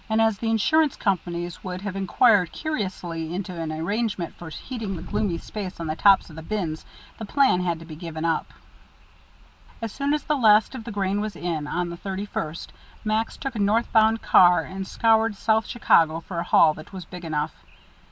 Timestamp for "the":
0.39-0.49, 5.85-5.95, 6.35-6.41, 7.19-7.25, 10.23-10.35, 10.85-10.91, 11.91-11.97